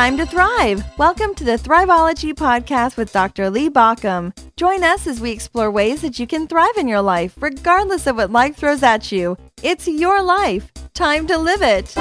[0.00, 0.82] time to thrive.
[0.96, 3.50] Welcome to the Thriveology Podcast with Dr.
[3.50, 4.34] Lee Baucom.
[4.56, 8.16] Join us as we explore ways that you can thrive in your life, regardless of
[8.16, 9.36] what life throws at you.
[9.62, 10.72] It's your life.
[10.94, 11.92] Time to live it.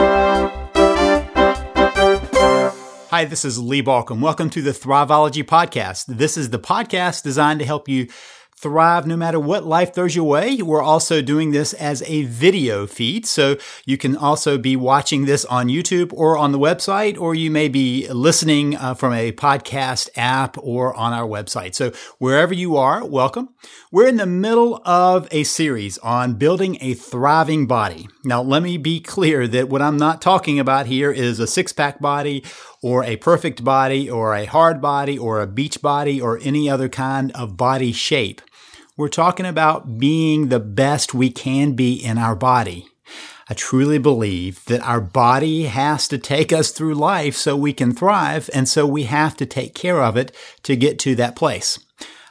[3.10, 4.22] Hi, this is Lee Baucom.
[4.22, 6.06] Welcome to the Thriveology Podcast.
[6.08, 8.08] This is the podcast designed to help you
[8.62, 10.62] thrive no matter what life throws your way.
[10.62, 13.26] We're also doing this as a video feed.
[13.26, 13.56] So
[13.86, 17.70] you can also be watching this on YouTube or on the website, or you may
[17.70, 21.74] be listening uh, from a podcast app or on our website.
[21.74, 23.48] So wherever you are, welcome.
[23.92, 28.10] We're in the middle of a series on building a thriving body.
[28.26, 31.72] Now, let me be clear that what I'm not talking about here is a six
[31.72, 32.44] pack body
[32.82, 36.90] or a perfect body or a hard body or a beach body or any other
[36.90, 38.42] kind of body shape.
[39.00, 42.86] We're talking about being the best we can be in our body.
[43.50, 47.94] I truly believe that our body has to take us through life so we can
[47.94, 51.80] thrive, and so we have to take care of it to get to that place.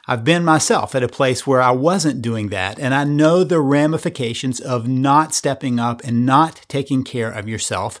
[0.05, 3.61] I've been myself at a place where I wasn't doing that, and I know the
[3.61, 7.99] ramifications of not stepping up and not taking care of yourself.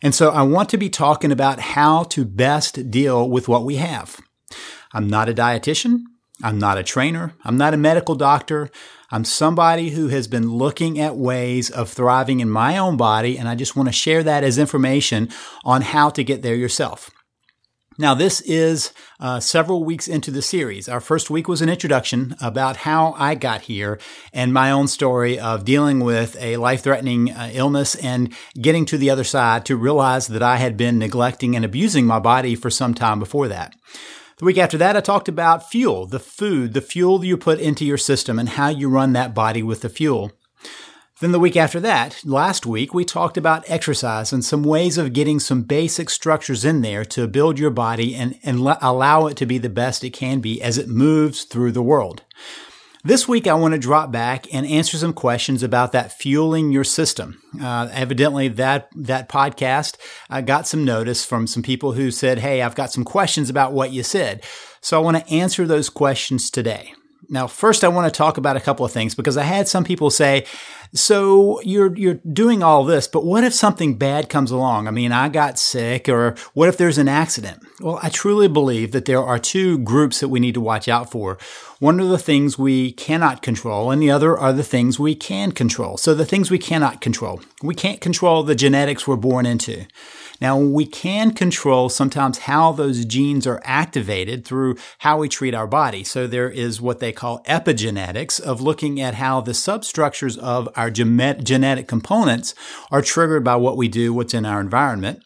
[0.00, 3.76] And so I want to be talking about how to best deal with what we
[3.76, 4.18] have.
[4.94, 6.04] I'm not a dietitian.
[6.42, 7.34] I'm not a trainer.
[7.44, 8.70] I'm not a medical doctor.
[9.10, 13.48] I'm somebody who has been looking at ways of thriving in my own body, and
[13.48, 15.30] I just want to share that as information
[15.64, 17.10] on how to get there yourself.
[18.00, 20.88] Now, this is uh, several weeks into the series.
[20.88, 23.98] Our first week was an introduction about how I got here
[24.32, 28.98] and my own story of dealing with a life threatening uh, illness and getting to
[28.98, 32.70] the other side to realize that I had been neglecting and abusing my body for
[32.70, 33.74] some time before that.
[34.38, 37.84] The week after that, I talked about fuel, the food, the fuel you put into
[37.84, 40.30] your system and how you run that body with the fuel.
[41.20, 45.12] Then the week after that, last week, we talked about exercise and some ways of
[45.12, 49.46] getting some basic structures in there to build your body and, and allow it to
[49.46, 52.22] be the best it can be as it moves through the world.
[53.04, 56.82] This week, I want to drop back and answer some questions about that fueling your
[56.82, 57.40] system.
[57.60, 59.96] Uh, evidently, that that podcast
[60.28, 63.72] uh, got some notice from some people who said, "Hey, I've got some questions about
[63.72, 64.42] what you said."
[64.80, 66.92] So I want to answer those questions today.
[67.30, 69.84] Now, first, I want to talk about a couple of things because I had some
[69.84, 70.46] people say,
[70.94, 74.88] so you're, you're doing all this, but what if something bad comes along?
[74.88, 77.62] I mean, I got sick or what if there's an accident?
[77.80, 81.10] Well, I truly believe that there are two groups that we need to watch out
[81.10, 81.36] for.
[81.78, 85.52] One are the things we cannot control and the other are the things we can
[85.52, 85.98] control.
[85.98, 87.42] So the things we cannot control.
[87.62, 89.86] We can't control the genetics we're born into.
[90.40, 95.66] Now, we can control sometimes how those genes are activated through how we treat our
[95.66, 96.04] body.
[96.04, 100.90] So there is what they call epigenetics of looking at how the substructures of our
[100.90, 102.54] genetic components
[102.90, 105.22] are triggered by what we do, what's in our environment.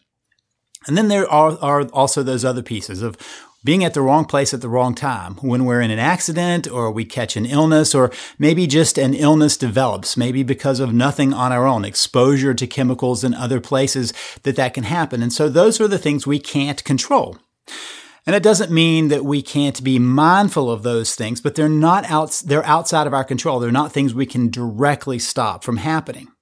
[0.87, 3.15] And then there are, are also those other pieces of
[3.63, 6.91] being at the wrong place at the wrong time when we're in an accident or
[6.91, 11.51] we catch an illness or maybe just an illness develops, maybe because of nothing on
[11.51, 14.13] our own, exposure to chemicals in other places
[14.43, 15.23] that that can happen.
[15.23, 17.37] And so those are the things we can't control.
[18.25, 22.05] And it doesn't mean that we can't be mindful of those things, but they're not
[22.05, 23.59] out, they're outside of our control.
[23.59, 26.32] They're not things we can directly stop from happening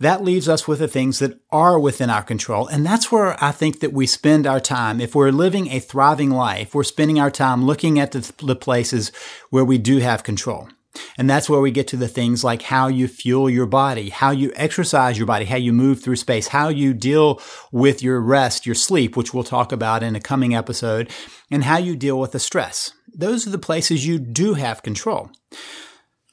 [0.00, 2.66] that leaves us with the things that are within our control.
[2.66, 5.00] And that's where I think that we spend our time.
[5.00, 9.10] If we're living a thriving life, we're spending our time looking at the, the places
[9.50, 10.68] where we do have control.
[11.16, 14.30] And that's where we get to the things like how you fuel your body, how
[14.30, 18.66] you exercise your body, how you move through space, how you deal with your rest,
[18.66, 21.10] your sleep, which we'll talk about in a coming episode,
[21.50, 22.92] and how you deal with the stress.
[23.12, 25.30] Those are the places you do have control.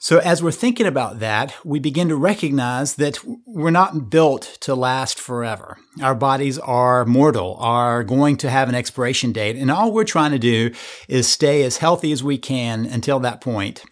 [0.05, 3.17] So as we're thinking about that, we begin to recognize that
[3.47, 5.79] we're not built to last forever.
[5.99, 10.29] Our bodies are mortal, are going to have an expiration date, and all we're trying
[10.29, 10.69] to do
[11.07, 13.83] is stay as healthy as we can until that point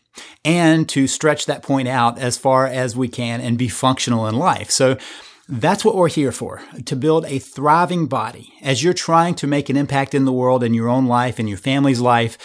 [0.46, 4.36] and to stretch that point out as far as we can and be functional in
[4.36, 4.70] life.
[4.70, 4.98] So
[5.50, 8.54] that's what we're here for, to build a thriving body.
[8.62, 11.48] As you're trying to make an impact in the world, in your own life, in
[11.48, 12.38] your family's life,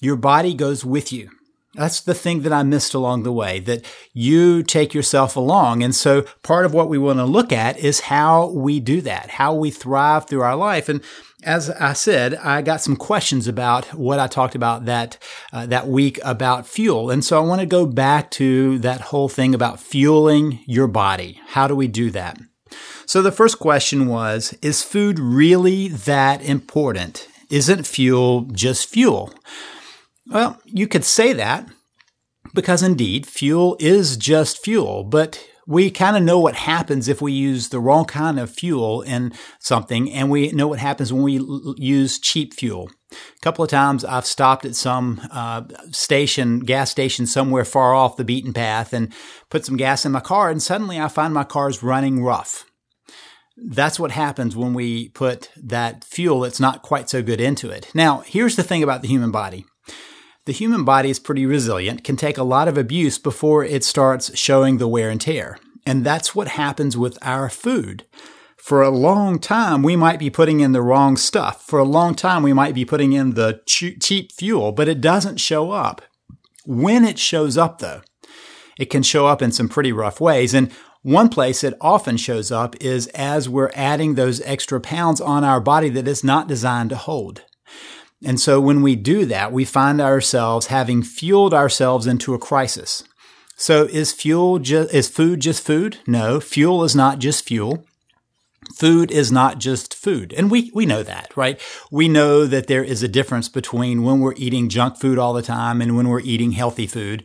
[0.00, 1.30] your body goes with you.
[1.78, 5.84] That's the thing that I missed along the way, that you take yourself along.
[5.84, 9.30] And so part of what we want to look at is how we do that,
[9.30, 10.88] how we thrive through our life.
[10.88, 11.00] And
[11.44, 15.18] as I said, I got some questions about what I talked about that
[15.52, 19.28] uh, that week about fuel, and so I want to go back to that whole
[19.28, 21.40] thing about fueling your body.
[21.46, 22.40] How do we do that?
[23.06, 27.28] So the first question was: Is food really that important?
[27.50, 29.32] Isn't fuel just fuel?
[30.28, 31.68] Well, you could say that
[32.54, 37.32] because indeed fuel is just fuel, but we kind of know what happens if we
[37.32, 41.38] use the wrong kind of fuel in something, and we know what happens when we
[41.38, 42.90] l- use cheap fuel.
[43.12, 48.16] A couple of times I've stopped at some uh, station, gas station somewhere far off
[48.16, 49.12] the beaten path and
[49.50, 52.64] put some gas in my car, and suddenly I find my car's running rough.
[53.56, 57.90] That's what happens when we put that fuel that's not quite so good into it.
[57.94, 59.66] Now, here's the thing about the human body.
[60.48, 64.34] The human body is pretty resilient, can take a lot of abuse before it starts
[64.34, 65.58] showing the wear and tear.
[65.84, 68.06] And that's what happens with our food.
[68.56, 71.66] For a long time, we might be putting in the wrong stuff.
[71.66, 75.36] For a long time, we might be putting in the cheap fuel, but it doesn't
[75.36, 76.00] show up.
[76.64, 78.00] When it shows up, though,
[78.78, 80.54] it can show up in some pretty rough ways.
[80.54, 80.72] And
[81.02, 85.60] one place it often shows up is as we're adding those extra pounds on our
[85.60, 87.42] body that it's not designed to hold.
[88.24, 93.04] And so when we do that, we find ourselves having fueled ourselves into a crisis.
[93.56, 95.98] So is fuel is food just food?
[96.06, 97.84] No, fuel is not just fuel.
[98.74, 100.34] Food is not just food.
[100.36, 101.60] And we, we know that, right?
[101.90, 105.42] We know that there is a difference between when we're eating junk food all the
[105.42, 107.24] time and when we're eating healthy food.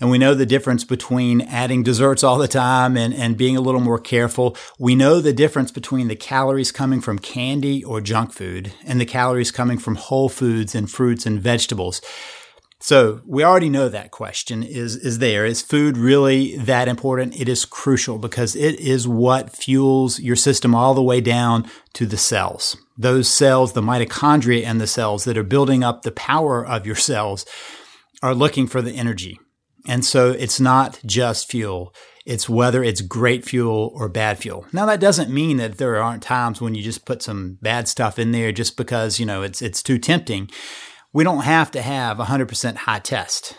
[0.00, 3.60] And we know the difference between adding desserts all the time and, and being a
[3.60, 4.56] little more careful.
[4.78, 9.06] We know the difference between the calories coming from candy or junk food and the
[9.06, 12.00] calories coming from whole foods and fruits and vegetables.
[12.80, 15.46] So we already know that question is, is there.
[15.46, 17.40] Is food really that important?
[17.40, 22.04] It is crucial because it is what fuels your system all the way down to
[22.04, 22.76] the cells.
[22.98, 26.94] Those cells, the mitochondria and the cells that are building up the power of your
[26.94, 27.46] cells
[28.22, 29.40] are looking for the energy.
[29.86, 31.94] And so it's not just fuel.
[32.24, 34.66] It's whether it's great fuel or bad fuel.
[34.72, 38.18] Now that doesn't mean that there aren't times when you just put some bad stuff
[38.18, 40.50] in there just because, you know, it's it's too tempting.
[41.12, 43.56] We don't have to have 100% high test.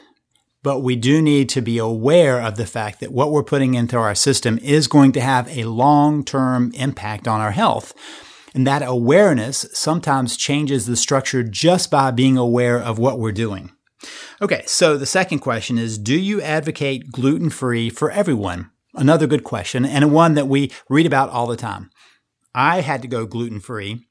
[0.63, 3.98] But we do need to be aware of the fact that what we're putting into
[3.98, 7.94] our system is going to have a long-term impact on our health.
[8.56, 13.75] And that awareness sometimes changes the structure just by being aware of what we're doing.
[14.41, 18.71] Okay, so the second question is Do you advocate gluten free for everyone?
[18.93, 21.89] Another good question, and one that we read about all the time.
[22.53, 24.07] I had to go gluten free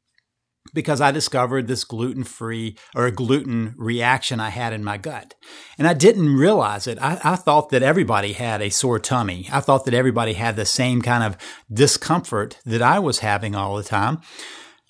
[0.72, 5.34] because I discovered this gluten free or gluten reaction I had in my gut.
[5.78, 6.98] And I didn't realize it.
[7.00, 9.48] I, I, thought that everybody had a sore tummy.
[9.52, 11.36] I thought that everybody had the same kind of
[11.72, 14.20] discomfort that I was having all the time.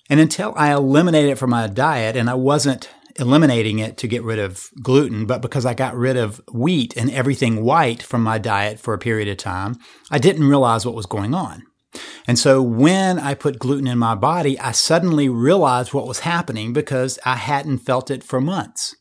[0.09, 4.23] And until I eliminated it from my diet and I wasn't eliminating it to get
[4.23, 8.37] rid of gluten, but because I got rid of wheat and everything white from my
[8.37, 9.75] diet for a period of time,
[10.11, 11.63] I didn't realize what was going on.
[12.27, 16.73] And so when I put gluten in my body, I suddenly realized what was happening
[16.73, 18.95] because I hadn't felt it for months.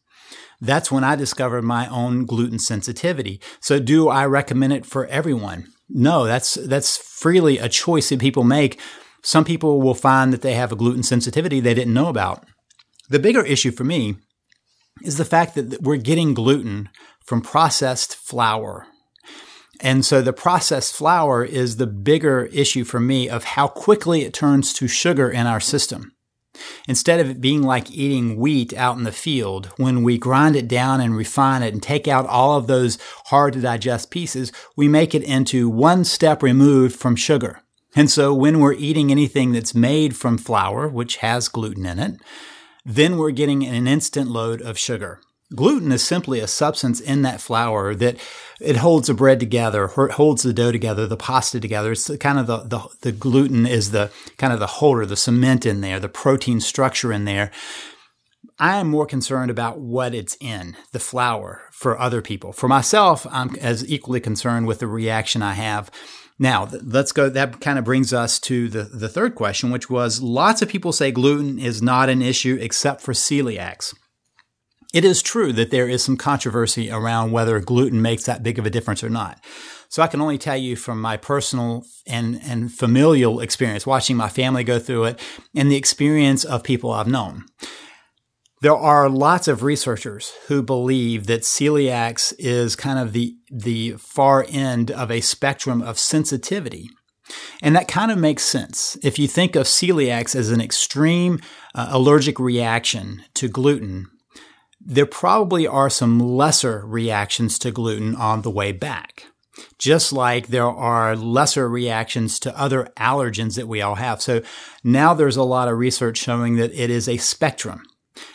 [0.61, 3.41] That's when I discovered my own gluten sensitivity.
[3.61, 5.67] So do I recommend it for everyone?
[5.89, 8.81] No, that's, that's freely a choice that people make.
[9.23, 12.47] Some people will find that they have a gluten sensitivity they didn't know about.
[13.09, 14.17] The bigger issue for me
[15.03, 16.89] is the fact that we're getting gluten
[17.25, 18.87] from processed flour.
[19.81, 24.33] And so the processed flour is the bigger issue for me of how quickly it
[24.33, 26.13] turns to sugar in our system.
[26.87, 30.69] Instead of it being like eating wheat out in the field, when we grind it
[30.69, 32.97] down and refine it and take out all of those
[33.27, 37.61] hard to digest pieces, we make it into one step removed from sugar.
[37.97, 42.21] And so when we're eating anything that's made from flour, which has gluten in it,
[42.85, 45.21] then we're getting an instant load of sugar.
[45.55, 48.17] Gluten is simply a substance in that flour that
[48.61, 51.93] it holds the bread together, or it holds the dough together, the pasta together.
[51.93, 55.67] It's kind of the, the, the gluten is the kind of the holder, the cement
[55.67, 57.51] in there, the protein structure in there.
[58.59, 62.53] I am more concerned about what it's in, the flour, for other people.
[62.53, 65.91] For myself, I'm as equally concerned with the reaction I have
[66.39, 67.29] now, let's go.
[67.29, 70.93] That kind of brings us to the, the third question, which was lots of people
[70.93, 73.95] say gluten is not an issue except for celiacs.
[74.93, 78.67] It is true that there is some controversy around whether gluten makes that big of
[78.67, 79.45] a difference or not.
[79.89, 84.29] So I can only tell you from my personal and, and familial experience, watching my
[84.29, 85.21] family go through it
[85.55, 87.45] and the experience of people I've known.
[88.65, 94.47] There are lots of researchers who believe that celiacs is kind of the, the far
[94.49, 96.89] end of a spectrum of sensitivity.
[97.61, 98.97] And that kind of makes sense.
[99.03, 101.41] If you think of celiacs as an extreme
[101.75, 104.07] uh, allergic reaction to gluten,
[104.81, 109.27] there probably are some lesser reactions to gluten on the way back.
[109.79, 114.23] Just like there are lesser reactions to other allergens that we all have.
[114.23, 114.41] So
[114.83, 117.83] now there's a lot of research showing that it is a spectrum.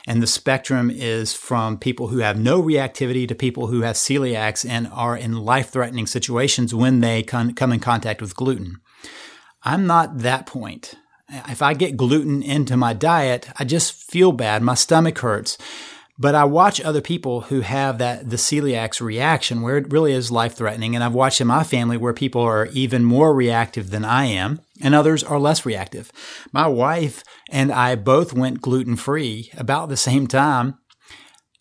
[0.05, 4.69] And the spectrum is from people who have no reactivity to people who have celiacs
[4.69, 8.81] and are in life threatening situations when they con- come in contact with gluten.
[9.63, 10.95] I'm not that point.
[11.29, 14.63] If I get gluten into my diet, I just feel bad.
[14.63, 15.57] My stomach hurts.
[16.21, 20.29] But I watch other people who have that, the celiacs reaction where it really is
[20.29, 20.93] life threatening.
[20.93, 24.59] And I've watched in my family where people are even more reactive than I am
[24.81, 26.11] and others are less reactive.
[26.51, 30.77] My wife and I both went gluten free about the same time.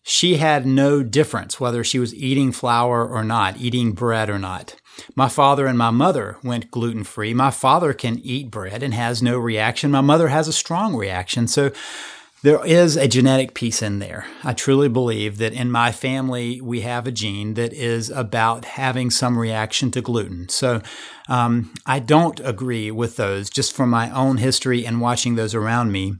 [0.03, 4.75] She had no difference whether she was eating flour or not, eating bread or not.
[5.15, 7.33] My father and my mother went gluten free.
[7.33, 9.91] My father can eat bread and has no reaction.
[9.91, 11.47] My mother has a strong reaction.
[11.47, 11.71] So
[12.41, 14.25] there is a genetic piece in there.
[14.43, 19.09] I truly believe that in my family, we have a gene that is about having
[19.09, 20.47] some reaction to gluten.
[20.47, 20.81] So
[21.27, 25.91] um, I don't agree with those just from my own history and watching those around
[25.91, 26.15] me.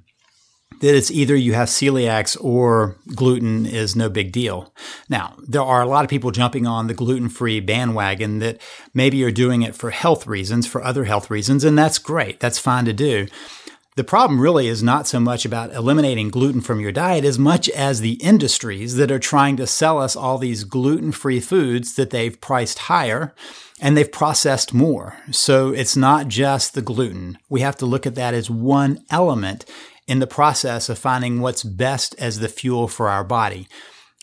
[0.82, 4.74] That it's either you have celiacs or gluten is no big deal.
[5.10, 8.62] Now, there are a lot of people jumping on the gluten free bandwagon that
[8.94, 12.40] maybe you're doing it for health reasons, for other health reasons, and that's great.
[12.40, 13.28] That's fine to do.
[14.00, 17.68] The problem really is not so much about eliminating gluten from your diet as much
[17.68, 22.10] as the industries that are trying to sell us all these gluten free foods that
[22.10, 23.36] they've priced higher
[23.82, 25.18] and they've processed more.
[25.32, 27.40] So it's not just the gluten.
[27.50, 29.66] We have to look at that as one element
[30.08, 33.68] in the process of finding what's best as the fuel for our body.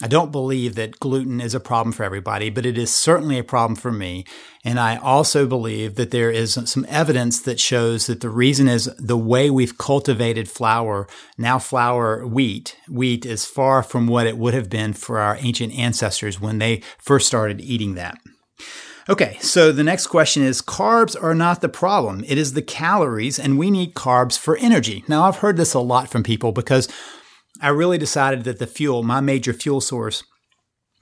[0.03, 3.45] I don't believe that gluten is a problem for everybody, but it is certainly a
[3.45, 4.27] problem for me.
[4.63, 8.95] And I also believe that there is some evidence that shows that the reason is
[8.99, 11.09] the way we've cultivated flour.
[11.39, 15.73] Now flour wheat, wheat is far from what it would have been for our ancient
[15.73, 18.19] ancestors when they first started eating that.
[19.09, 22.25] Okay, so the next question is carbs are not the problem.
[22.27, 25.05] It is the calories, and we need carbs for energy.
[25.07, 26.89] Now, I've heard this a lot from people because
[27.61, 30.25] I really decided that the fuel, my major fuel source,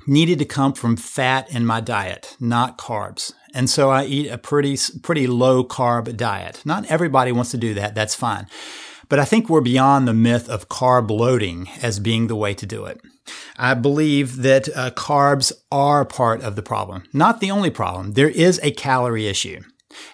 [0.06, 3.32] needed to come from fat in my diet, not carbs.
[3.54, 6.62] And so I eat a pretty, pretty low carb diet.
[6.64, 7.94] Not everybody wants to do that.
[7.94, 8.46] That's fine.
[9.08, 12.66] But I think we're beyond the myth of carb loading as being the way to
[12.66, 13.00] do it.
[13.56, 18.12] I believe that uh, carbs are part of the problem, not the only problem.
[18.12, 19.61] There is a calorie issue.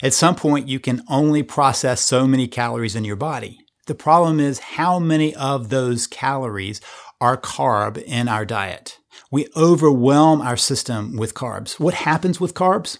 [0.02, 3.59] At some point, you can only process so many calories in your body.
[3.86, 6.80] The problem is how many of those calories
[7.20, 8.98] are carb in our diet.
[9.30, 11.78] We overwhelm our system with carbs.
[11.78, 12.98] What happens with carbs?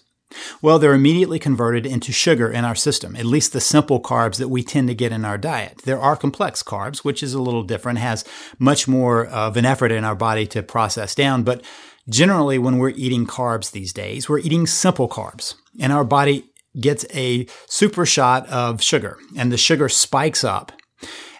[0.61, 4.47] Well, they're immediately converted into sugar in our system, at least the simple carbs that
[4.47, 5.81] we tend to get in our diet.
[5.83, 8.23] There are complex carbs, which is a little different, has
[8.57, 11.43] much more of an effort in our body to process down.
[11.43, 11.63] But
[12.09, 17.05] generally, when we're eating carbs these days, we're eating simple carbs and our body gets
[17.13, 20.71] a super shot of sugar and the sugar spikes up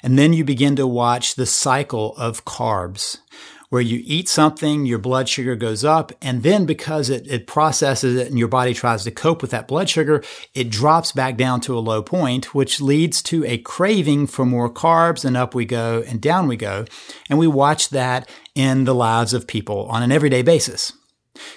[0.04, 3.20] and then you begin to watch the cycle of carbs
[3.72, 8.18] where you eat something, your blood sugar goes up, and then because it, it processes
[8.18, 10.22] it and your body tries to cope with that blood sugar,
[10.54, 14.70] it drops back down to a low point, which leads to a craving for more
[14.70, 16.84] carbs, and up we go and down we go.
[17.30, 20.92] And we watch that in the lives of people on an everyday basis.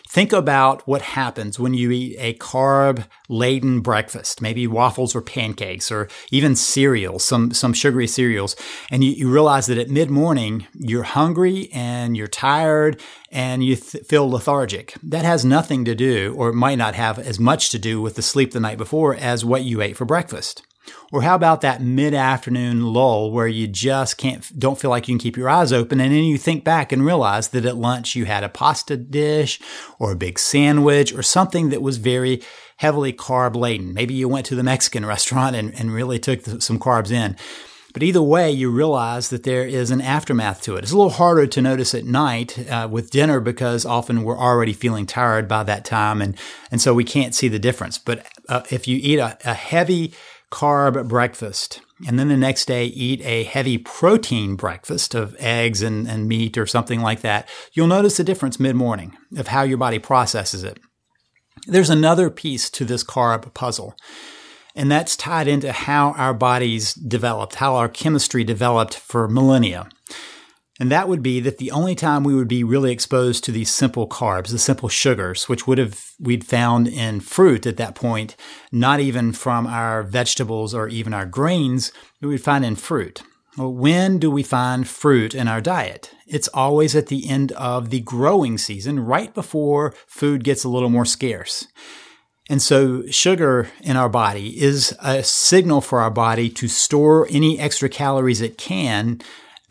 [0.08, 5.90] Think about what happens when you eat a carb laden breakfast, maybe waffles or pancakes
[5.90, 8.54] or even cereals, some, some sugary cereals.
[8.90, 13.00] And you, you realize that at mid morning, you're hungry and you're tired
[13.32, 14.94] and you th- feel lethargic.
[15.02, 18.22] That has nothing to do, or might not have as much to do with the
[18.22, 20.62] sleep the night before as what you ate for breakfast.
[21.12, 25.20] Or how about that mid-afternoon lull where you just can't, don't feel like you can
[25.20, 26.00] keep your eyes open.
[26.00, 29.60] And then you think back and realize that at lunch you had a pasta dish
[29.98, 32.42] or a big sandwich or something that was very
[32.78, 33.94] heavily carb laden.
[33.94, 37.36] Maybe you went to the Mexican restaurant and, and really took some carbs in.
[37.94, 40.82] But either way, you realize that there is an aftermath to it.
[40.82, 44.72] It's a little harder to notice at night uh, with dinner because often we're already
[44.72, 46.36] feeling tired by that time, and
[46.72, 47.96] and so we can't see the difference.
[47.96, 50.12] But uh, if you eat a, a heavy
[50.54, 56.08] carb breakfast and then the next day eat a heavy protein breakfast of eggs and,
[56.08, 59.78] and meat or something like that, you'll notice a difference mid morning of how your
[59.78, 60.78] body processes it.
[61.66, 63.96] There's another piece to this carb puzzle,
[64.74, 69.88] and that's tied into how our bodies developed, how our chemistry developed for millennia.
[70.80, 73.72] And that would be that the only time we would be really exposed to these
[73.72, 78.34] simple carbs, the simple sugars, which would have we'd found in fruit at that point,
[78.72, 83.22] not even from our vegetables or even our grains, we would find in fruit.
[83.56, 86.10] Well, when do we find fruit in our diet?
[86.26, 90.90] It's always at the end of the growing season, right before food gets a little
[90.90, 91.68] more scarce.
[92.50, 97.60] And so sugar in our body is a signal for our body to store any
[97.60, 99.20] extra calories it can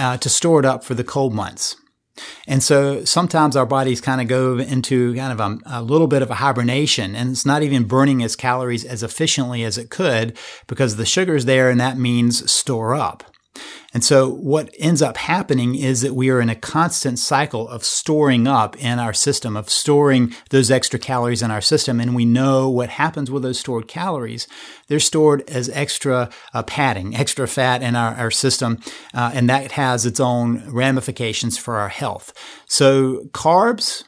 [0.04, 1.78] uh, to store it up for the cold months.
[2.46, 6.22] And so sometimes our bodies kind of go into kind of a, a, little bit
[6.22, 10.38] of a hibernation and it's not even burning its calories as efficiently as it could
[10.68, 13.24] because the sugar's there and that means store up.
[13.94, 17.84] And so what ends up happening is that we are in a constant cycle of
[17.84, 22.00] storing up in our system, of storing those extra calories in our system.
[22.00, 24.48] And we know what happens with those stored calories.
[24.88, 28.80] They're stored as extra uh, padding, extra fat in our, our system.
[29.14, 32.34] Uh, and that has its own ramifications for our health.
[32.68, 34.04] So carbs,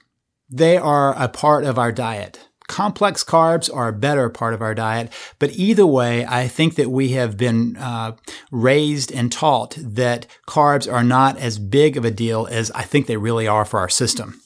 [0.49, 2.47] they are a part of our diet.
[2.67, 6.89] Complex carbs are a better part of our diet, but either way, I think that
[6.89, 8.13] we have been uh,
[8.51, 13.05] raised and taught that carbs are not as big of a deal as I think
[13.05, 14.41] they really are for our system.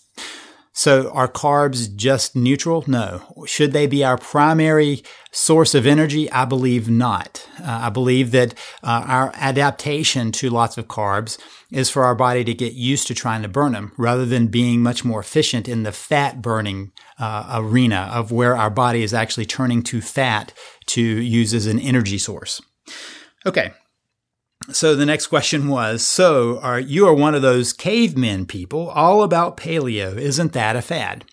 [0.74, 2.84] So are carbs just neutral?
[2.88, 3.22] No.
[3.46, 6.32] Should they be our primary source of energy?
[6.32, 7.48] I believe not.
[7.60, 11.40] Uh, I believe that uh, our adaptation to lots of carbs
[11.72, 14.82] is for our body to get used to trying to burn them rather than being
[14.82, 19.46] much more efficient in the fat burning uh, arena of where our body is actually
[19.46, 20.54] turning to fat
[20.88, 22.62] to use as an energy source.
[23.46, 23.72] Okay.
[24.72, 29.24] So the next question was, so are you are one of those cavemen people all
[29.24, 30.18] about paleo.
[30.18, 31.26] Isn't that a fad?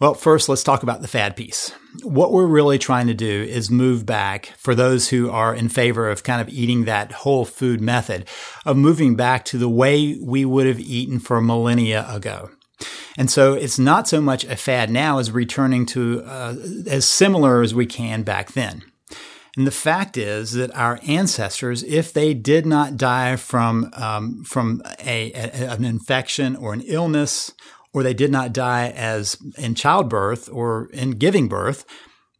[0.00, 1.72] Well, first, let's talk about the fad piece.
[2.02, 6.08] What we're really trying to do is move back for those who are in favor
[6.08, 8.26] of kind of eating that whole food method
[8.64, 12.48] of moving back to the way we would have eaten for millennia ago.
[13.18, 16.54] And so it's not so much a fad now as returning to uh,
[16.86, 18.82] as similar as we can back then.
[19.56, 24.80] And the fact is that our ancestors, if they did not die from um, from
[25.04, 27.52] a, a, an infection or an illness
[27.92, 31.84] or they did not die as in childbirth or in giving birth,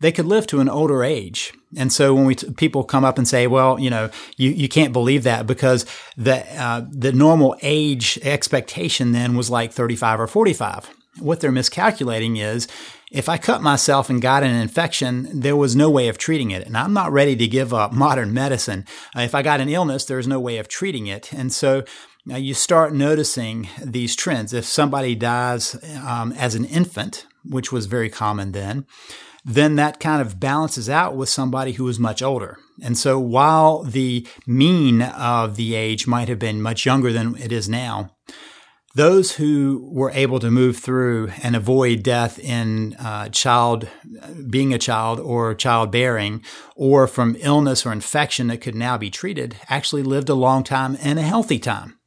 [0.01, 1.53] they could live to an older age.
[1.77, 4.69] And so when we t- people come up and say, well, you know, you, you
[4.69, 10.27] can't believe that because the uh, the normal age expectation then was like 35 or
[10.27, 10.91] 45.
[11.19, 12.67] What they're miscalculating is
[13.11, 16.65] if I cut myself and got an infection, there was no way of treating it.
[16.65, 18.87] And I'm not ready to give up modern medicine.
[19.17, 21.33] Uh, if I got an illness, there's no way of treating it.
[21.33, 21.83] And so
[22.27, 24.53] now you start noticing these trends.
[24.53, 28.87] If somebody dies um, as an infant, which was very common then,
[29.45, 32.59] then that kind of balances out with somebody who is much older.
[32.83, 37.53] And so while the mean of the age might have been much younger than it
[37.53, 38.17] is now,
[38.97, 43.89] those who were able to move through and avoid death in uh, child
[44.51, 46.43] being a child or childbearing
[46.75, 50.99] or from illness or infection that could now be treated actually lived a long time
[51.01, 52.00] and a healthy time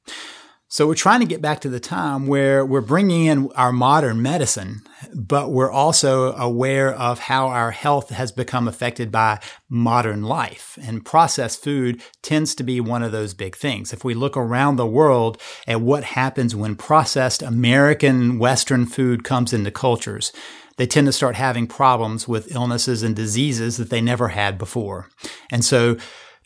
[0.74, 4.24] so we're trying to get back to the time where we're bringing in our modern
[4.24, 4.82] medicine,
[5.14, 10.80] but we're also aware of how our health has become affected by modern life.
[10.82, 13.94] And processed food tends to be one of those big things.
[13.94, 19.54] If we look around the world at what happens when processed American Western food comes
[19.54, 20.32] into cultures,
[20.78, 25.08] they tend to start having problems with illnesses and diseases that they never had before.
[25.52, 25.98] And so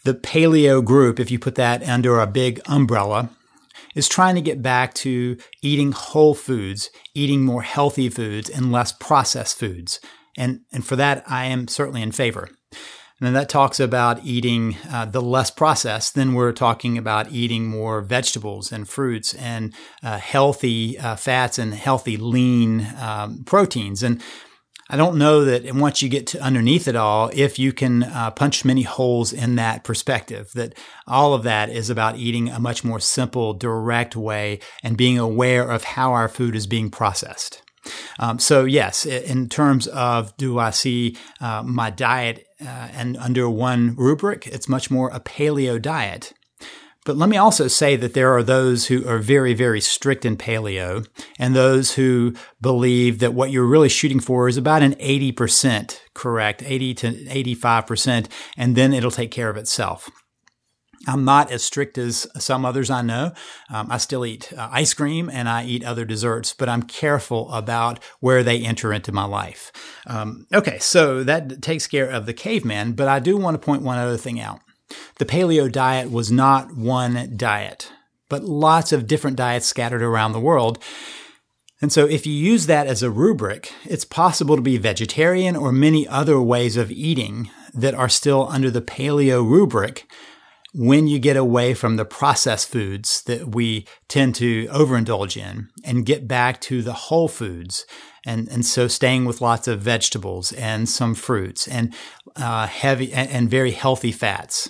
[0.04, 3.30] the paleo group, if you put that under a big umbrella,
[3.98, 8.92] is trying to get back to eating whole foods, eating more healthy foods and less
[8.92, 10.00] processed foods.
[10.38, 12.48] And, and for that, I am certainly in favor.
[13.20, 16.14] And then that talks about eating uh, the less processed.
[16.14, 21.74] Then we're talking about eating more vegetables and fruits and uh, healthy uh, fats and
[21.74, 24.04] healthy lean um, proteins.
[24.04, 24.22] And
[24.90, 28.32] I don't know that once you get to underneath it all, if you can uh,
[28.32, 32.84] punch many holes in that perspective, that all of that is about eating a much
[32.84, 37.62] more simple, direct way and being aware of how our food is being processed.
[38.20, 43.50] Um, so yes, in terms of do I see uh, my diet uh, and under
[43.50, 46.34] one rubric, it's much more a paleo diet.
[47.08, 50.36] But let me also say that there are those who are very, very strict in
[50.36, 51.08] paleo
[51.40, 56.64] and those who believe that what you're really shooting for is about an 80% correct,
[56.64, 60.10] 80 to 85%, and then it'll take care of itself.
[61.08, 63.32] I'm not as strict as some others I know.
[63.70, 67.50] Um, I still eat uh, ice cream and I eat other desserts, but I'm careful
[67.54, 69.72] about where they enter into my life.
[70.08, 73.82] Um, okay, so that takes care of the caveman, but I do want to point
[73.82, 74.60] one other thing out.
[75.18, 77.92] The paleo diet was not one diet,
[78.30, 80.80] but lots of different diets scattered around the world.
[81.82, 85.72] And so if you use that as a rubric, it's possible to be vegetarian or
[85.72, 90.08] many other ways of eating that are still under the paleo rubric
[90.74, 96.06] when you get away from the processed foods that we tend to overindulge in and
[96.06, 97.86] get back to the whole foods.
[98.26, 101.94] And, and so staying with lots of vegetables and some fruits and
[102.36, 104.70] uh, heavy and, and very healthy fats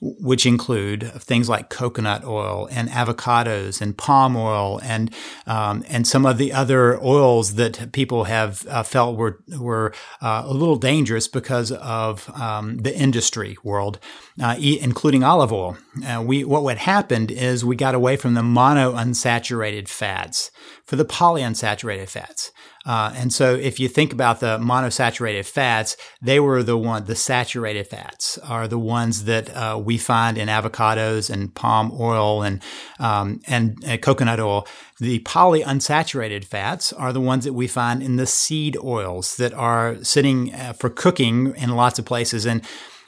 [0.00, 5.12] which include things like coconut oil and avocados and palm oil and
[5.46, 10.42] um, and some of the other oils that people have uh, felt were were uh,
[10.46, 13.98] a little dangerous because of um, the industry world,
[14.42, 15.76] uh, including olive oil.
[16.06, 20.50] Uh, we what had happened is we got away from the monounsaturated fats
[20.84, 22.50] for the polyunsaturated fats.
[22.86, 27.14] Uh, and so if you think about the monosaturated fats, they were the one, the
[27.14, 32.62] saturated fats are the ones that uh, we find in avocados and palm oil and,
[32.98, 34.66] um, and, and coconut oil.
[35.00, 40.02] The polyunsaturated fats are the ones that we find in the seed oils that are
[40.04, 42.44] sitting uh, for cooking in lots of places.
[42.44, 42.62] And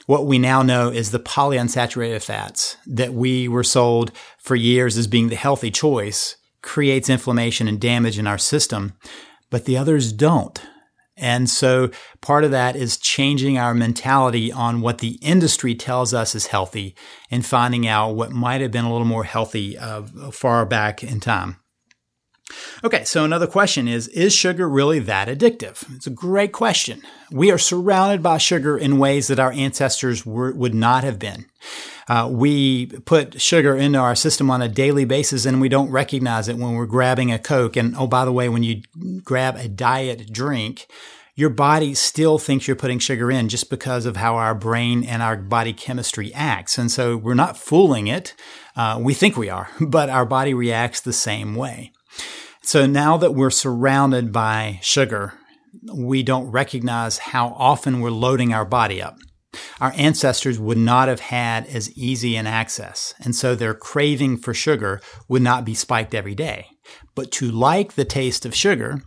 [0.07, 5.05] what we now know is the polyunsaturated fats that we were sold for years as
[5.05, 8.93] being the healthy choice creates inflammation and damage in our system
[9.49, 10.61] but the others don't.
[11.17, 11.89] And so
[12.21, 16.95] part of that is changing our mentality on what the industry tells us is healthy
[17.31, 21.19] and finding out what might have been a little more healthy uh, far back in
[21.19, 21.57] time.
[22.83, 25.83] Okay, so another question is Is sugar really that addictive?
[25.95, 27.01] It's a great question.
[27.31, 31.47] We are surrounded by sugar in ways that our ancestors were, would not have been.
[32.07, 36.47] Uh, we put sugar into our system on a daily basis and we don't recognize
[36.47, 37.75] it when we're grabbing a Coke.
[37.75, 38.81] And oh, by the way, when you
[39.23, 40.87] grab a diet drink,
[41.35, 45.21] your body still thinks you're putting sugar in just because of how our brain and
[45.21, 46.77] our body chemistry acts.
[46.77, 48.33] And so we're not fooling it.
[48.75, 51.91] Uh, we think we are, but our body reacts the same way.
[52.63, 55.33] So now that we're surrounded by sugar,
[55.93, 59.17] we don't recognize how often we're loading our body up.
[59.79, 64.53] Our ancestors would not have had as easy an access, and so their craving for
[64.53, 66.67] sugar would not be spiked every day.
[67.15, 69.01] But to like the taste of sugar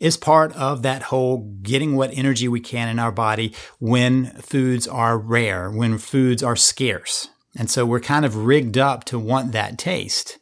[0.00, 4.86] is part of that whole getting what energy we can in our body when foods
[4.86, 7.28] are rare, when foods are scarce.
[7.56, 10.38] And so we're kind of rigged up to want that taste.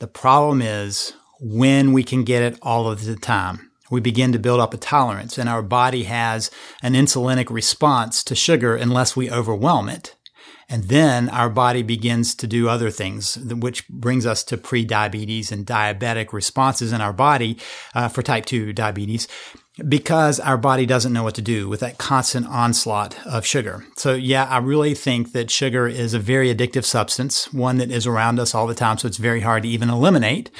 [0.00, 4.38] The problem is when we can get it all of the time we begin to
[4.38, 6.50] build up a tolerance and our body has
[6.82, 10.14] an insulinic response to sugar unless we overwhelm it.
[10.70, 15.66] And then our body begins to do other things, which brings us to pre-diabetes and
[15.66, 17.56] diabetic responses in our body
[17.94, 19.26] uh, for type 2 diabetes
[19.86, 23.84] because our body doesn't know what to do with that constant onslaught of sugar.
[23.96, 28.06] So yeah, I really think that sugar is a very addictive substance, one that is
[28.06, 28.98] around us all the time.
[28.98, 30.50] So it's very hard to even eliminate.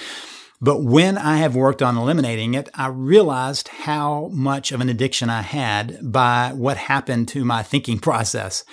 [0.60, 5.30] But when I have worked on eliminating it, I realized how much of an addiction
[5.30, 8.64] I had by what happened to my thinking process.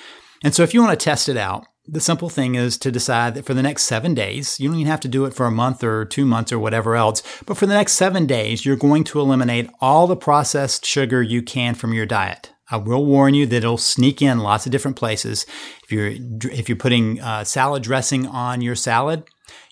[0.43, 3.35] And so if you want to test it out, the simple thing is to decide
[3.35, 5.51] that for the next seven days, you don't even have to do it for a
[5.51, 9.03] month or two months or whatever else, but for the next seven days, you're going
[9.03, 12.51] to eliminate all the processed sugar you can from your diet.
[12.71, 15.45] I will warn you that it'll sneak in lots of different places.
[15.83, 16.13] If you're
[16.51, 19.23] if you're putting uh, salad dressing on your salad,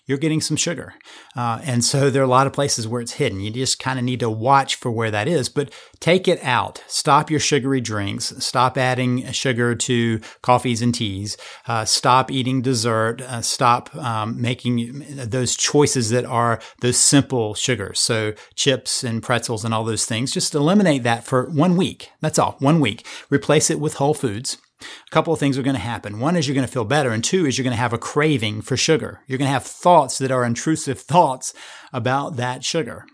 [0.06, 0.94] you're getting some sugar.
[1.34, 3.40] Uh, and so there are a lot of places where it's hidden.
[3.40, 6.82] You just kind of need to watch for where that is, but take it out.
[6.86, 8.34] Stop your sugary drinks.
[8.38, 11.36] Stop adding sugar to coffees and teas.
[11.66, 13.22] Uh, stop eating dessert.
[13.22, 17.98] Uh, stop um, making those choices that are those simple sugars.
[17.98, 20.32] So chips and pretzels and all those things.
[20.32, 22.10] Just eliminate that for one week.
[22.20, 22.56] That's all.
[22.58, 23.06] One week.
[23.30, 24.58] Replace it with whole foods.
[25.06, 26.20] A couple of things are going to happen.
[26.20, 27.98] One is you're going to feel better, and two is you're going to have a
[27.98, 29.20] craving for sugar.
[29.26, 31.54] You're going to have thoughts that are intrusive thoughts
[31.92, 33.04] about that sugar.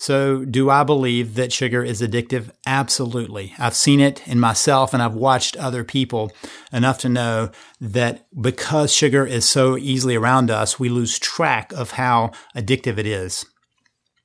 [0.00, 2.50] So, do I believe that sugar is addictive?
[2.64, 3.52] Absolutely.
[3.58, 6.30] I've seen it in myself and I've watched other people
[6.72, 7.50] enough to know
[7.80, 13.06] that because sugar is so easily around us, we lose track of how addictive it
[13.06, 13.44] is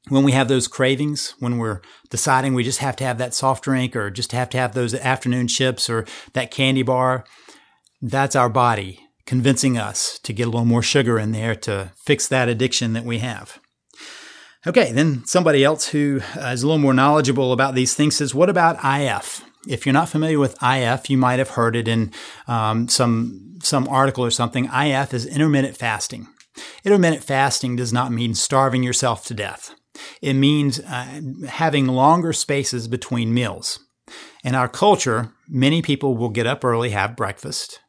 [0.09, 3.63] when we have those cravings, when we're deciding we just have to have that soft
[3.63, 7.23] drink or just have to have those afternoon chips or that candy bar,
[8.01, 12.27] that's our body convincing us to get a little more sugar in there to fix
[12.27, 13.59] that addiction that we have.
[14.65, 18.49] Okay, then somebody else who is a little more knowledgeable about these things says, What
[18.49, 19.43] about IF?
[19.67, 22.11] If you're not familiar with IF, you might have heard it in
[22.47, 24.65] um, some some article or something.
[24.65, 26.27] IF is intermittent fasting.
[26.83, 29.73] Intermittent fasting does not mean starving yourself to death.
[30.21, 33.79] It means uh, having longer spaces between meals.
[34.43, 37.79] In our culture, many people will get up early, have breakfast,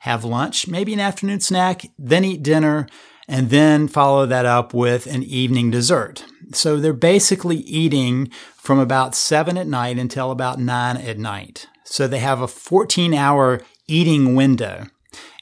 [0.00, 2.86] have lunch, maybe an afternoon snack, then eat dinner,
[3.28, 6.24] and then follow that up with an evening dessert.
[6.52, 11.66] So they're basically eating from about 7 at night until about 9 at night.
[11.84, 14.86] So they have a 14 hour eating window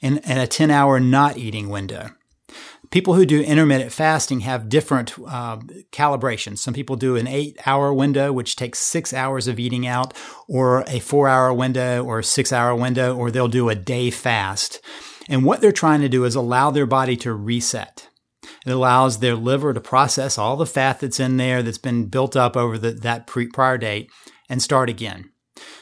[0.01, 2.11] and, and a 10 hour not eating window
[2.91, 5.57] people who do intermittent fasting have different uh,
[5.91, 6.59] calibrations.
[6.59, 10.13] Some people do an eight hour window, which takes six hours of eating out,
[10.47, 14.11] or a four hour window, or a six hour window, or they'll do a day
[14.11, 14.79] fast.
[15.29, 18.09] And what they're trying to do is allow their body to reset.
[18.65, 22.35] It allows their liver to process all the fat that's in there that's been built
[22.35, 24.11] up over the, that pre- prior date
[24.49, 25.31] and start again.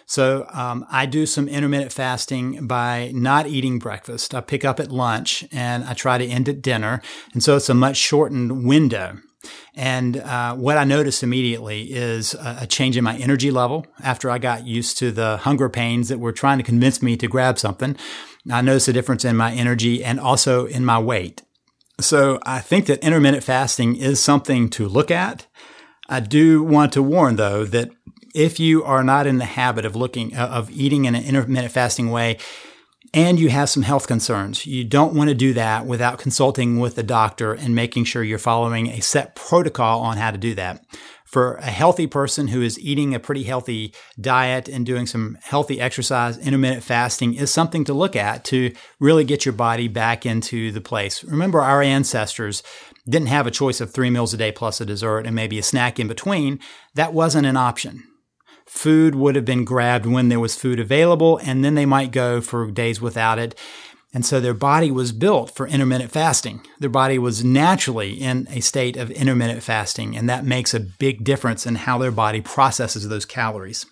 [0.10, 4.34] So um, I do some intermittent fasting by not eating breakfast.
[4.34, 7.04] I pick up at lunch and I try to end at dinner.
[7.34, 9.20] And so it's a much shortened window.
[9.76, 14.40] And uh, what I noticed immediately is a change in my energy level after I
[14.40, 17.96] got used to the hunger pains that were trying to convince me to grab something.
[18.52, 21.44] I noticed a difference in my energy and also in my weight.
[22.02, 25.46] So I think that intermittent fasting is something to look at.
[26.10, 27.92] I do want to warn though that
[28.34, 31.72] if you are not in the habit of looking uh, of eating in an intermittent
[31.72, 32.38] fasting way
[33.14, 36.98] and you have some health concerns, you don't want to do that without consulting with
[36.98, 40.86] a doctor and making sure you're following a set protocol on how to do that.
[41.26, 45.80] For a healthy person who is eating a pretty healthy diet and doing some healthy
[45.80, 50.72] exercise, intermittent fasting is something to look at to really get your body back into
[50.72, 51.24] the place.
[51.24, 52.64] Remember, our ancestors
[53.08, 55.64] didn't have a choice of three meals a day plus a dessert and maybe a
[55.64, 56.60] snack in between.
[56.96, 58.04] That wasn't an option
[58.70, 62.40] food would have been grabbed when there was food available, and then they might go
[62.40, 63.56] for days without it.
[64.14, 66.66] And so their body was built for intermittent fasting.
[66.80, 71.24] Their body was naturally in a state of intermittent fasting, and that makes a big
[71.24, 73.86] difference in how their body processes those calories.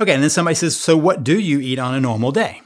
[0.00, 2.62] Okay, and then somebody says, So what do you eat on a normal day?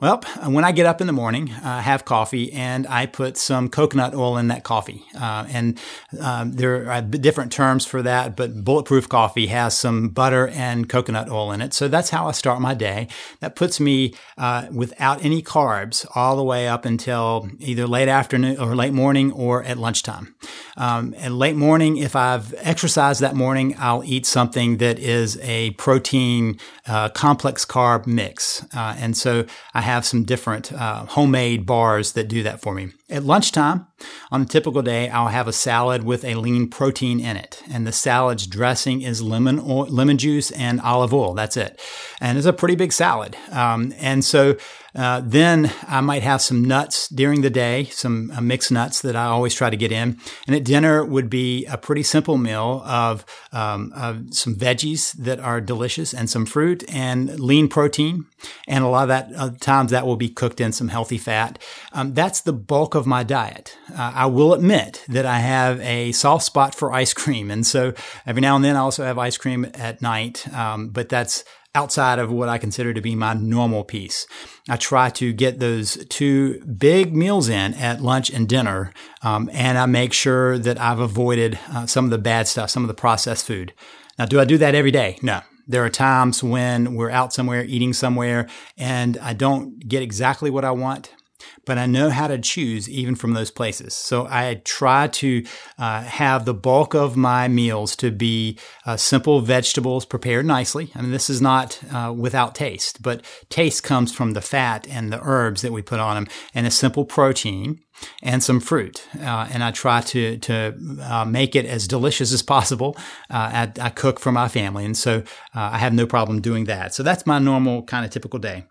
[0.00, 3.68] Well, when I get up in the morning, I have coffee and I put some
[3.68, 5.04] coconut oil in that coffee.
[5.14, 5.78] Uh, and
[6.18, 11.28] um, there are different terms for that, but bulletproof coffee has some butter and coconut
[11.28, 11.74] oil in it.
[11.74, 13.08] So that's how I start my day.
[13.40, 18.58] That puts me uh, without any carbs all the way up until either late afternoon
[18.58, 20.34] or late morning or at lunchtime.
[20.78, 25.72] Um, and late morning, if I've exercised that morning, I'll eat something that is a
[25.72, 28.64] protein uh, complex carb mix.
[28.74, 32.92] Uh, and so I have some different uh, homemade bars that do that for me.
[33.10, 33.86] At lunchtime,
[34.30, 37.62] on a typical day, I'll have a salad with a lean protein in it.
[37.70, 41.34] And the salad's dressing is lemon oil, lemon juice and olive oil.
[41.34, 41.80] That's it.
[42.20, 43.36] And it's a pretty big salad.
[43.50, 44.56] Um, and so
[44.94, 49.14] uh, then I might have some nuts during the day, some uh, mixed nuts that
[49.14, 50.18] I always try to get in.
[50.46, 55.38] And at dinner would be a pretty simple meal of, um, of some veggies that
[55.38, 58.26] are delicious and some fruit and lean protein.
[58.66, 61.62] And a lot of that uh, times that will be cooked in some healthy fat.
[61.92, 63.76] Um, that's the bulk of my diet.
[63.92, 67.50] Uh, I will admit that I have a soft spot for ice cream.
[67.50, 67.92] And so
[68.26, 70.52] every now and then I also have ice cream at night.
[70.54, 74.26] Um, but that's outside of what I consider to be my normal piece.
[74.68, 79.78] I try to get those two big meals in at lunch and dinner, um, and
[79.78, 82.94] I make sure that I've avoided uh, some of the bad stuff, some of the
[82.94, 83.72] processed food.
[84.18, 85.18] Now, do I do that every day?
[85.22, 85.42] No.
[85.66, 90.64] There are times when we're out somewhere, eating somewhere, and I don't get exactly what
[90.64, 91.14] I want
[91.64, 93.94] but I know how to choose even from those places.
[93.94, 95.44] So I try to
[95.78, 100.90] uh, have the bulk of my meals to be uh, simple vegetables prepared nicely.
[100.94, 105.12] I mean, this is not uh, without taste, but taste comes from the fat and
[105.12, 107.80] the herbs that we put on them and a simple protein
[108.22, 109.06] and some fruit.
[109.18, 112.96] Uh, and I try to to uh, make it as delicious as possible.
[113.30, 115.18] Uh, I, I, cook for my family, and so
[115.54, 116.94] uh, I have no problem doing that.
[116.94, 118.64] So that's my normal kind of typical day.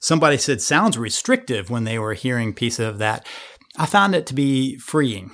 [0.00, 3.26] Somebody said sounds restrictive when they were hearing piece of that.
[3.76, 5.32] I found it to be freeing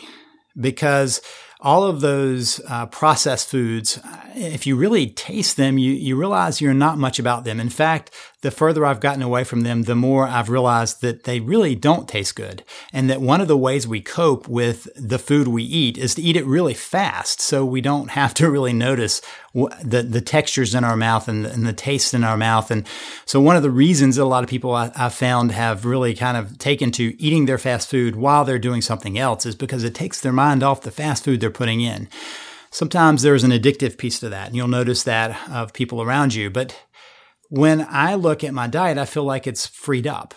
[0.59, 1.21] because
[1.61, 3.99] all of those uh, processed foods,
[4.35, 7.59] if you really taste them, you, you realize you're not much about them.
[7.59, 11.41] In fact, the further I've gotten away from them, the more I've realized that they
[11.41, 12.63] really don't taste good.
[12.93, 16.23] And that one of the ways we cope with the food we eat is to
[16.23, 19.21] eat it really fast so we don't have to really notice
[19.53, 22.71] the, the textures in our mouth and the, and the taste in our mouth.
[22.71, 22.87] And
[23.25, 26.15] so one of the reasons that a lot of people I, have found have really
[26.15, 29.83] kind of taken to eating their fast food while they're doing something else is because
[29.83, 32.09] it takes their mind off the fast food they're putting in.
[32.71, 36.51] Sometimes there's an addictive piece to that, and you'll notice that of people around you.
[36.51, 36.79] But
[37.49, 40.35] when I look at my diet, I feel like it's freed up.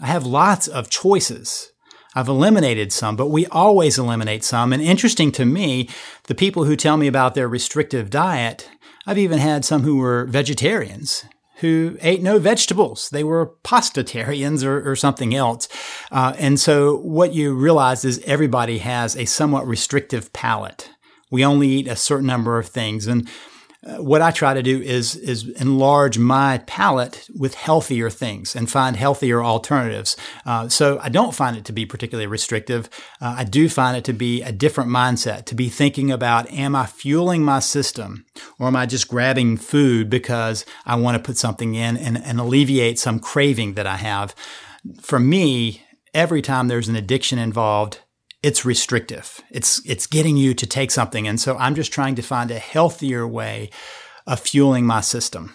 [0.00, 1.72] I have lots of choices.
[2.14, 4.72] I've eliminated some, but we always eliminate some.
[4.72, 5.88] And interesting to me,
[6.24, 8.68] the people who tell me about their restrictive diet,
[9.06, 11.24] I've even had some who were vegetarians
[11.60, 13.10] who ate no vegetables.
[13.10, 15.68] They were pastatarians or, or something else.
[16.10, 20.90] Uh, and so what you realize is everybody has a somewhat restrictive palate.
[21.30, 23.06] We only eat a certain number of things.
[23.06, 23.28] And
[23.86, 28.70] uh, what I try to do is is enlarge my palate with healthier things and
[28.70, 30.18] find healthier alternatives.
[30.44, 32.90] Uh, so I don't find it to be particularly restrictive.
[33.22, 36.76] Uh, I do find it to be a different mindset to be thinking about: Am
[36.76, 38.26] I fueling my system,
[38.58, 42.38] or am I just grabbing food because I want to put something in and, and
[42.38, 44.34] alleviate some craving that I have?
[45.00, 48.00] For me, every time there's an addiction involved,
[48.42, 49.40] it's restrictive.
[49.50, 51.28] It's, it's getting you to take something.
[51.28, 53.70] And so I'm just trying to find a healthier way
[54.26, 55.54] of fueling my system.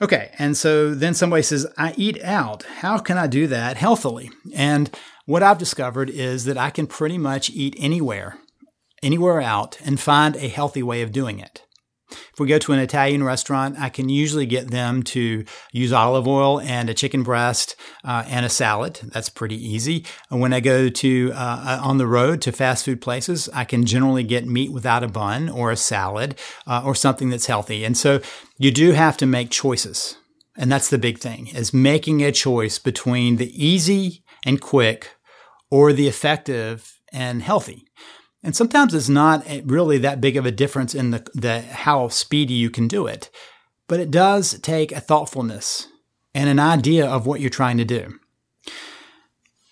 [0.00, 0.32] Okay.
[0.38, 2.64] And so then somebody says, I eat out.
[2.64, 4.30] How can I do that healthily?
[4.54, 4.90] And
[5.26, 8.38] what I've discovered is that I can pretty much eat anywhere,
[9.02, 11.62] anywhere out and find a healthy way of doing it.
[12.12, 16.26] If we go to an Italian restaurant, I can usually get them to use olive
[16.28, 19.00] oil and a chicken breast uh, and a salad.
[19.04, 20.04] That's pretty easy.
[20.30, 23.84] And when I go to uh, on the road to fast food places, I can
[23.84, 27.84] generally get meat without a bun or a salad uh, or something that's healthy.
[27.84, 28.20] And so
[28.58, 30.16] you do have to make choices.
[30.56, 35.10] And that's the big thing is making a choice between the easy and quick
[35.70, 37.86] or the effective and healthy.
[38.42, 42.08] And sometimes it's not eh, really that big of a difference in the, the how
[42.08, 43.30] speedy you can do it,
[43.86, 45.88] but it does take a thoughtfulness
[46.34, 48.18] and an idea of what you're trying to do.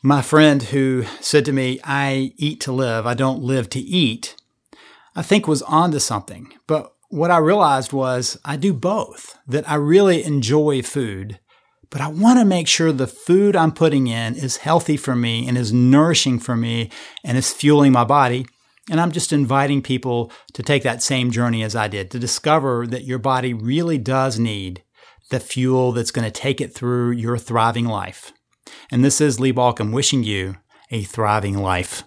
[0.03, 4.37] My friend who said to me, I eat to live, I don't live to eat,
[5.17, 6.53] I think was onto something.
[6.67, 11.41] But what I realized was I do both, that I really enjoy food,
[11.91, 15.49] but I want to make sure the food I'm putting in is healthy for me
[15.49, 16.89] and is nourishing for me
[17.25, 18.47] and is fueling my body
[18.91, 22.87] and I'm just inviting people to take that same journey as I did, to discover
[22.89, 24.83] that your body really does need
[25.31, 28.33] the fuel that's going to take it through your thriving life.
[28.91, 30.57] And this is Lee Baucom wishing you
[30.91, 32.03] a thriving life.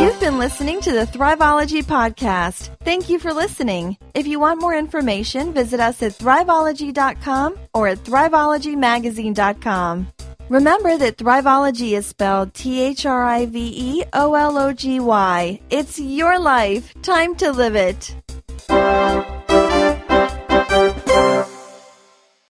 [0.00, 2.76] You've been listening to the Thriveology Podcast.
[2.84, 3.96] Thank you for listening.
[4.12, 10.08] If you want more information, visit us at thriveology.com or at thriveologymagazine.com.
[10.48, 14.98] Remember that Thriveology is spelled T H R I V E O L O G
[14.98, 15.60] Y.
[15.68, 16.94] It's your life.
[17.02, 19.37] Time to live it.